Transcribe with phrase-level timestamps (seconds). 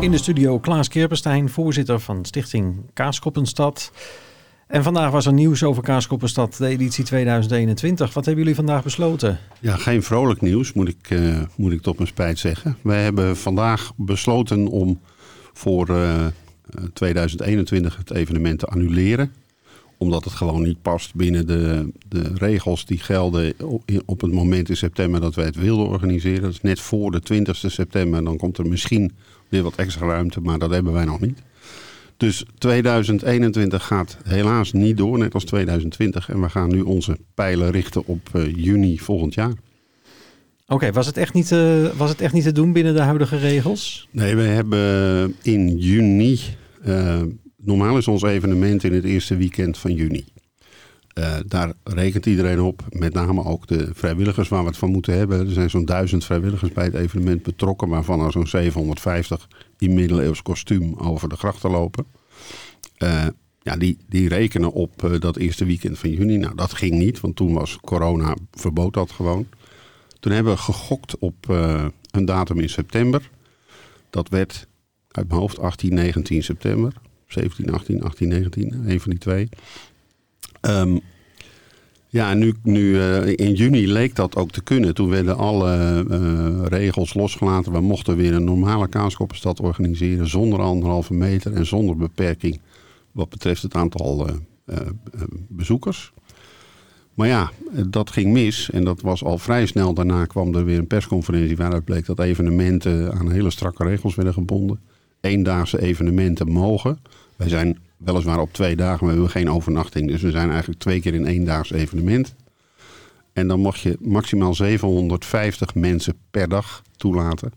[0.00, 3.92] In de studio Klaas Kerpenstein, voorzitter van Stichting Kaaskoppenstad.
[4.66, 8.14] En vandaag was er nieuws over Kaaskoppenstad, de editie 2021.
[8.14, 9.38] Wat hebben jullie vandaag besloten?
[9.60, 12.76] Ja, geen vrolijk nieuws, moet ik, uh, moet ik tot mijn spijt zeggen.
[12.82, 15.00] Wij hebben vandaag besloten om
[15.52, 16.26] voor uh,
[16.92, 19.32] 2021 het evenement te annuleren
[20.02, 23.54] omdat het gewoon niet past binnen de, de regels die gelden
[24.04, 26.42] op het moment in september dat wij het wilden organiseren.
[26.42, 28.24] Dat is net voor de 20 september.
[28.24, 29.12] Dan komt er misschien
[29.48, 31.42] weer wat extra ruimte, maar dat hebben wij nog niet.
[32.16, 36.28] Dus 2021 gaat helaas niet door, net als 2020.
[36.28, 39.52] En we gaan nu onze pijlen richten op uh, juni volgend jaar.
[40.66, 43.36] Oké, was, het echt niet, uh, was het echt niet te doen binnen de huidige
[43.36, 44.08] regels?
[44.10, 46.40] Nee, we hebben in juni
[46.86, 47.22] uh,
[47.64, 50.24] normaal is ons evenement in het eerste weekend van juni.
[51.18, 55.16] Uh, daar rekent iedereen op, met name ook de vrijwilligers waar we het van moeten
[55.16, 55.40] hebben.
[55.40, 59.48] Er zijn zo'n duizend vrijwilligers bij het evenement betrokken, waarvan er zo'n 750
[59.78, 62.06] in middeleeuws kostuum over de grachten lopen.
[62.98, 63.26] Uh,
[63.62, 66.36] ja, die, die rekenen op uh, dat eerste weekend van juni.
[66.36, 69.46] Nou, dat ging niet, want toen was corona, verbood dat gewoon.
[70.20, 71.48] Toen hebben we gegokt op
[72.10, 73.30] een datum in september.
[74.10, 74.66] Dat werd
[75.08, 76.92] uit mijn hoofd 18, 19 september.
[77.32, 79.48] 17, 18, 18, 19, een van die twee.
[80.60, 81.00] Um,
[82.12, 84.94] ja, nu, nu uh, in juni leek dat ook te kunnen.
[84.94, 87.72] Toen werden alle uh, regels losgelaten.
[87.72, 92.60] We mochten weer een normale kaaskoppenstad organiseren zonder anderhalve meter en zonder beperking
[93.12, 94.76] wat betreft het aantal uh,
[95.48, 96.12] bezoekers.
[97.14, 97.50] Maar ja,
[97.86, 99.94] dat ging mis en dat was al vrij snel.
[99.94, 104.34] Daarna kwam er weer een persconferentie waaruit bleek dat evenementen aan hele strakke regels werden
[104.34, 104.80] gebonden.
[105.22, 106.98] Eendaagse evenementen mogen.
[107.36, 110.08] Wij zijn weliswaar op twee dagen, maar we hebben geen overnachting.
[110.08, 112.34] Dus we zijn eigenlijk twee keer in één daags evenement.
[113.32, 117.52] En dan mag je maximaal 750 mensen per dag toelaten.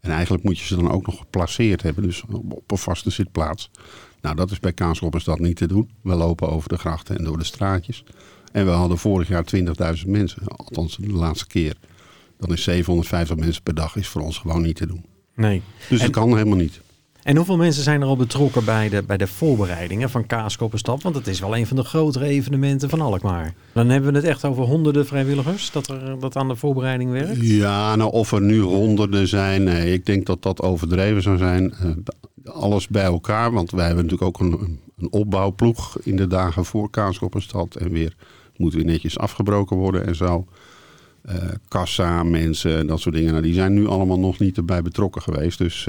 [0.00, 3.70] En eigenlijk moet je ze dan ook nog geplaceerd hebben, dus op een vaste zitplaats.
[4.20, 5.90] Nou, dat is bij Kaasloppers niet te doen.
[6.02, 8.04] We lopen over de grachten en door de straatjes.
[8.52, 11.76] En we hadden vorig jaar 20.000 mensen, althans de laatste keer.
[12.38, 15.04] Dan is 750 mensen per dag is voor ons gewoon niet te doen.
[15.34, 15.62] Nee.
[15.88, 16.80] Dus dat kan helemaal niet.
[17.26, 21.02] En hoeveel mensen zijn er al betrokken bij de, bij de voorbereidingen van Kaaskoppenstad?
[21.02, 23.54] Want het is wel een van de grotere evenementen van Alkmaar.
[23.72, 27.36] Dan hebben we het echt over honderden vrijwilligers dat, er, dat aan de voorbereiding werkt?
[27.40, 31.74] Ja, nou of er nu honderden zijn, nee, ik denk dat dat overdreven zou zijn.
[31.82, 36.64] Uh, alles bij elkaar, want wij hebben natuurlijk ook een, een opbouwploeg in de dagen
[36.64, 37.74] voor Kaaskoppenstad.
[37.74, 38.14] En weer
[38.56, 40.46] moet weer netjes afgebroken worden en zo.
[41.28, 41.34] Uh,
[41.68, 43.30] kassa, mensen en dat soort dingen.
[43.30, 45.58] Nou, die zijn nu allemaal nog niet erbij betrokken geweest.
[45.58, 45.88] Dus...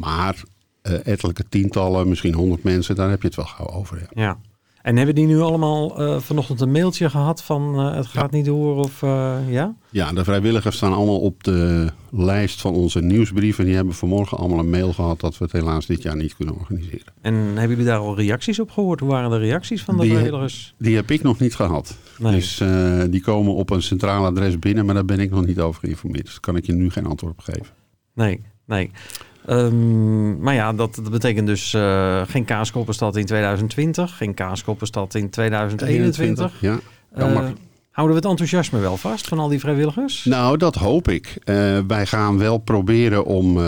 [0.00, 0.42] maar
[0.82, 3.98] uh, ettelijke tientallen, misschien honderd mensen, daar heb je het wel gauw over.
[3.98, 4.22] Ja.
[4.22, 4.38] ja.
[4.82, 8.36] En hebben die nu allemaal uh, vanochtend een mailtje gehad van uh, het gaat ja.
[8.36, 9.00] niet door of
[9.48, 9.74] ja?
[9.90, 13.58] Ja, de vrijwilligers staan allemaal op de lijst van onze nieuwsbrief.
[13.58, 16.36] En die hebben vanmorgen allemaal een mail gehad dat we het helaas dit jaar niet
[16.36, 17.12] kunnen organiseren.
[17.20, 19.00] En hebben jullie daar al reacties op gehoord?
[19.00, 20.74] Hoe waren de reacties van de die, vrijwilligers?
[20.78, 21.96] Die heb ik nog niet gehad.
[22.18, 22.32] Nee.
[22.32, 22.62] Dus
[23.10, 26.24] die komen op een centraal adres binnen, maar daar ben ik nog niet over geïnformeerd.
[26.24, 27.66] Dus daar kan ik je nu geen antwoord op geven.
[28.14, 28.90] Nee, nee.
[29.48, 35.30] Um, maar ja, dat, dat betekent dus uh, geen kaaskoppenstad in 2020, geen kaaskoppenstad in
[35.30, 36.52] 2021.
[36.60, 36.78] 21, ja.
[37.18, 37.48] Uh,
[37.90, 40.24] houden we het enthousiasme wel vast van al die vrijwilligers?
[40.24, 41.38] Nou, dat hoop ik.
[41.44, 43.58] Uh, wij gaan wel proberen om.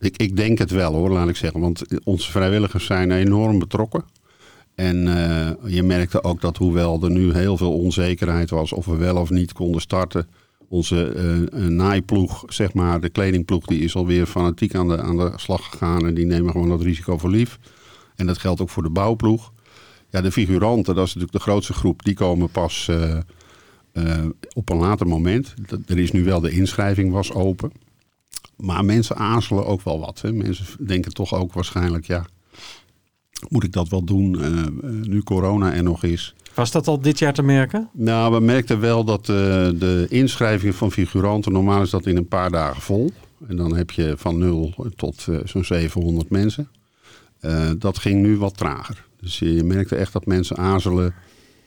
[0.00, 1.60] ik, ik denk het wel hoor, laat ik zeggen.
[1.60, 4.04] Want onze vrijwilligers zijn enorm betrokken.
[4.74, 4.96] En
[5.64, 9.30] je merkte ook dat, hoewel er nu heel veel onzekerheid was of we wel of
[9.30, 10.28] niet konden starten
[10.68, 11.14] onze
[11.54, 15.70] uh, naaiploeg, zeg maar, de kledingploeg, die is alweer fanatiek aan de, aan de slag
[15.70, 16.06] gegaan.
[16.06, 17.58] En die nemen gewoon dat risico voor lief.
[18.16, 19.52] En dat geldt ook voor de bouwploeg.
[20.10, 23.18] Ja, de figuranten, dat is natuurlijk de grootste groep, die komen pas uh,
[23.92, 25.54] uh, op een later moment.
[25.86, 27.72] Er is nu wel de inschrijving was open.
[28.56, 30.20] Maar mensen aarzelen ook wel wat.
[30.20, 30.32] Hè.
[30.32, 32.26] Mensen denken toch ook waarschijnlijk, ja,
[33.48, 34.30] moet ik dat wel doen
[35.08, 36.34] nu corona er nog is?
[36.58, 37.88] Was dat al dit jaar te merken?
[37.92, 39.36] Nou, we merkten wel dat uh,
[39.78, 43.10] de inschrijving van figuranten, normaal is dat in een paar dagen vol.
[43.48, 46.68] En dan heb je van 0 tot uh, zo'n 700 mensen.
[47.40, 49.06] Uh, dat ging nu wat trager.
[49.20, 51.14] Dus je merkte echt dat mensen aarzelen.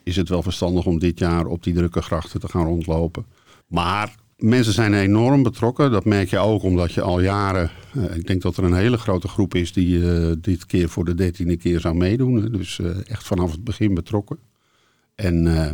[0.04, 3.26] Is het wel verstandig om dit jaar op die drukke grachten te gaan rondlopen?
[3.68, 5.92] Maar mensen zijn enorm betrokken.
[5.92, 7.72] Dat merk je ook omdat je al jaren...
[8.14, 10.00] ik denk dat er een hele grote groep is die
[10.40, 12.52] dit keer voor de dertiende keer zou meedoen.
[12.52, 14.38] Dus echt vanaf het begin betrokken.
[15.16, 15.70] En uh,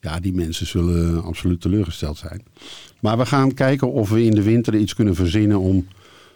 [0.00, 2.42] ja, die mensen zullen absoluut teleurgesteld zijn.
[3.00, 5.86] Maar we gaan kijken of we in de winter iets kunnen verzinnen om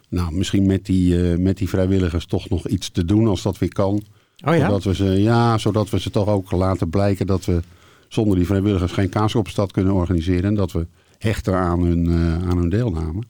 [0.08, 3.58] nou, misschien met die, uh, met die vrijwilligers toch nog iets te doen als dat
[3.58, 4.02] weer kan.
[4.44, 4.64] Oh ja?
[4.64, 7.60] Zodat we ze, ja, zodat we ze toch ook laten blijken dat we
[8.08, 10.44] zonder die vrijwilligers geen kaaskopstad kunnen organiseren.
[10.44, 10.86] En dat we
[11.18, 13.22] hechten aan hun, uh, aan hun deelname.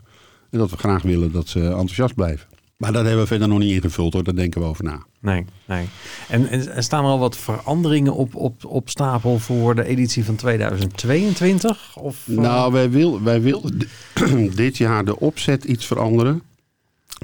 [0.50, 2.48] En dat we graag willen dat ze enthousiast blijven.
[2.78, 5.02] Maar daar hebben we verder nog niet ingevuld hoor, daar denken we over na.
[5.20, 5.88] Nee, nee.
[6.28, 10.36] En, en staan er al wat veranderingen op, op, op stapel voor de editie van
[10.36, 11.96] 2022?
[11.96, 12.38] Of, uh...
[12.38, 13.88] Nou, wij, wil, wij wilden
[14.54, 16.42] dit jaar de opzet iets veranderen.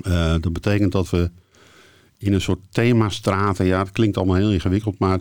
[0.07, 1.31] Uh, dat betekent dat we
[2.19, 5.21] in een soort themastraten, ja, het klinkt allemaal heel ingewikkeld, maar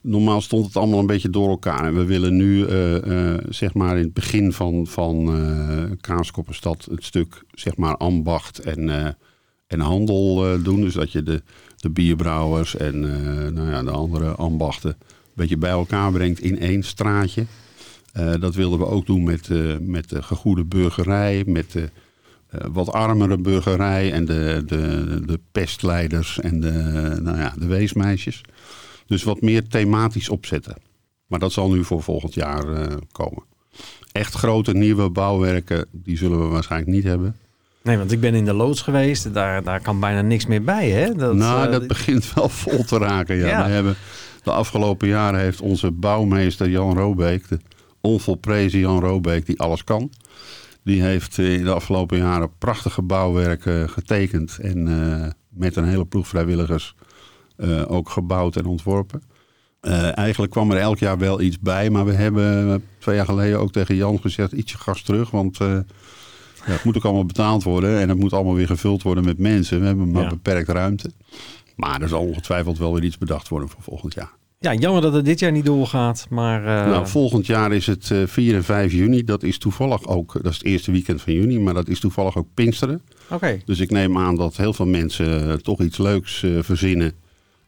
[0.00, 1.84] normaal stond het allemaal een beetje door elkaar.
[1.84, 5.30] En we willen nu, uh, zeg maar, in het begin van, van
[6.00, 9.16] Kaaskoppenstad het stuk, zeg maar, ambacht en
[9.68, 10.80] en handel uh, doen.
[10.80, 11.42] Dus dat je de,
[11.76, 16.58] de bierbrouwers en uh, nou ja, de andere ambachten een beetje bij elkaar brengt in
[16.58, 17.46] één straatje.
[18.16, 19.48] Uh, dat wilden we ook doen met,
[19.80, 21.90] met de gegoede burgerij, met de
[22.70, 26.72] wat armere burgerij en de, de, de pestleiders en de,
[27.22, 28.40] nou ja, de weesmeisjes.
[29.06, 30.76] Dus wat meer thematisch opzetten.
[31.26, 33.42] Maar dat zal nu voor volgend jaar komen.
[34.12, 37.36] Echt grote nieuwe bouwwerken, die zullen we waarschijnlijk niet hebben.
[37.82, 39.34] Nee, want ik ben in de loods geweest.
[39.34, 41.14] Daar, daar kan bijna niks meer bij, hè?
[41.14, 43.46] Dat, nou, uh, dat begint wel vol te raken, ja.
[43.46, 43.64] ja.
[43.64, 43.96] We hebben,
[44.42, 47.48] de afgelopen jaren heeft onze bouwmeester Jan Robeek...
[47.48, 47.58] de
[48.00, 50.10] onvolprezen Jan Robeek, die alles kan...
[50.84, 54.58] die heeft in de afgelopen jaren prachtige bouwwerken getekend...
[54.62, 56.94] en uh, met een hele ploeg vrijwilligers
[57.56, 59.22] uh, ook gebouwd en ontworpen.
[60.14, 61.90] eigenlijk kwam er elk jaar wel iets bij...
[61.90, 64.52] maar we hebben twee jaar geleden ook tegen Jan gezegd...
[64.52, 65.58] ietsje gas terug, want
[66.68, 69.38] ja, het moet ook allemaal betaald worden en het moet allemaal weer gevuld worden met
[69.38, 69.80] mensen.
[69.80, 70.28] We hebben maar ja.
[70.28, 71.10] beperkt ruimte.
[71.76, 74.30] Maar er zal ongetwijfeld wel weer iets bedacht worden voor volgend jaar.
[74.60, 76.60] Ja, jammer dat het dit jaar niet doorgaat, maar...
[76.60, 76.90] Uh...
[76.90, 79.24] Nou, volgend jaar is het uh, 4 en 5 juni.
[79.24, 82.36] Dat is toevallig ook, dat is het eerste weekend van juni, maar dat is toevallig
[82.36, 83.02] ook Pinksteren.
[83.24, 83.34] Oké.
[83.34, 83.62] Okay.
[83.64, 87.12] Dus ik neem aan dat heel veel mensen uh, toch iets leuks uh, verzinnen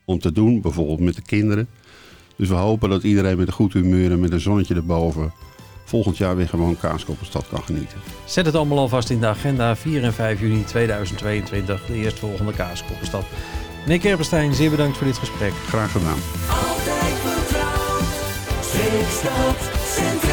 [0.05, 0.61] om te doen.
[0.61, 1.69] Bijvoorbeeld met de kinderen.
[2.37, 5.33] Dus we hopen dat iedereen met een goed humeur en met een zonnetje erboven
[5.91, 7.99] volgend jaar weer gewoon Kaaskoppenstad kan genieten.
[8.25, 9.77] Zet het allemaal alvast in de agenda.
[9.77, 13.25] 4 en 5 juni 2022, de eerstvolgende Kaaskoppenstad.
[13.83, 15.53] Meneer Kerpenstein, zeer bedankt voor dit gesprek.
[15.69, 16.19] Graag gedaan.
[16.49, 18.03] Altijd vertrouwd,
[18.61, 20.30] Streekstad Centraal.